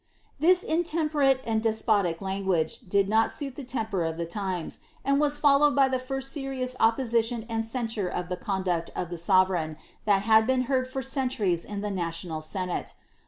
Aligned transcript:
"'This 0.39 0.63
intemperate 0.63 1.41
and 1.45 1.61
despotic 1.61 2.21
language 2.21 2.79
did 2.89 3.07
not 3.07 3.31
suit 3.31 3.55
the 3.55 3.63
temper 3.63 4.03
of 4.03 4.17
the 4.17 4.25
tiflMs, 4.25 4.79
and 5.05 5.19
was 5.19 5.37
followed 5.37 5.75
by 5.75 5.87
the 5.89 5.99
first 5.99 6.31
serious 6.31 6.75
opposition 6.79 7.45
and 7.47 7.63
censure 7.63 8.09
of 8.09 8.27
the 8.27 8.35
conduct 8.37 8.89
of 8.95 9.11
the 9.11 9.19
sovereign 9.19 9.77
that 10.05 10.23
had 10.23 10.47
been 10.47 10.63
heard 10.63 10.87
for 10.87 11.03
centuries 11.03 11.63
in 11.63 11.81
the 11.81 11.91
Bstional 11.91 12.41
senate. 12.41 12.95